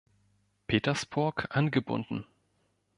Petersburg 0.65 1.45
angebunden. 1.51 2.25